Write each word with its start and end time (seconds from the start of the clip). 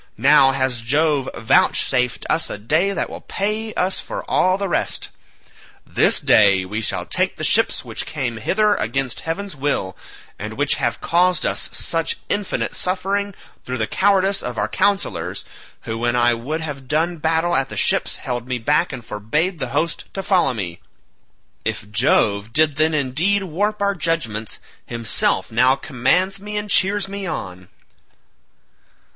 Now 0.17 0.51
has 0.51 0.81
Jove 0.81 1.29
vouchsafed 1.37 2.25
us 2.27 2.49
a 2.49 2.57
day 2.57 2.89
that 2.91 3.07
will 3.07 3.21
pay 3.21 3.71
us 3.75 3.99
for 3.99 4.23
all 4.27 4.57
the 4.57 4.67
rest; 4.67 5.09
this 5.85 6.19
day 6.19 6.65
we 6.65 6.81
shall 6.81 7.05
take 7.05 7.35
the 7.35 7.43
ships 7.43 7.85
which 7.85 8.07
came 8.07 8.37
hither 8.37 8.73
against 8.73 9.19
heaven's 9.19 9.55
will, 9.55 9.95
and 10.39 10.53
which 10.55 10.77
have 10.81 11.01
caused 11.01 11.45
us 11.45 11.69
such 11.71 12.17
infinite 12.29 12.73
suffering 12.73 13.35
through 13.63 13.77
the 13.77 13.85
cowardice 13.85 14.41
of 14.41 14.57
our 14.57 14.67
councillors, 14.67 15.45
who 15.81 15.99
when 15.99 16.15
I 16.15 16.33
would 16.33 16.61
have 16.61 16.87
done 16.87 17.17
battle 17.19 17.55
at 17.55 17.69
the 17.69 17.77
ships 17.77 18.15
held 18.15 18.47
me 18.47 18.57
back 18.57 18.91
and 18.91 19.05
forbade 19.05 19.59
the 19.59 19.67
host 19.67 20.05
to 20.15 20.23
follow 20.23 20.55
me; 20.55 20.79
if 21.63 21.91
Jove 21.91 22.51
did 22.51 22.77
then 22.77 22.95
indeed 22.95 23.43
warp 23.43 23.83
our 23.83 23.93
judgements, 23.93 24.57
himself 24.83 25.51
now 25.51 25.75
commands 25.75 26.39
me 26.39 26.57
and 26.57 26.71
cheers 26.71 27.07
me 27.07 27.27
on." 27.27 27.69